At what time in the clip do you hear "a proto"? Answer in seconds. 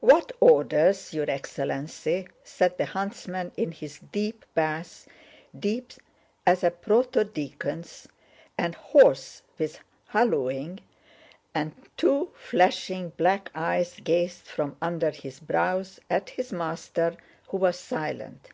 6.64-7.24